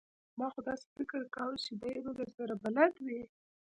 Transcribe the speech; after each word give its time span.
ما 0.37 0.47
خو 0.53 0.59
داسې 0.67 0.85
فکر 0.97 1.19
کاوه 1.35 1.55
چې 1.65 1.73
دی 1.81 1.95
به 2.05 2.11
درسره 2.19 2.53
بلد 2.63 2.93
وي! 3.05 3.21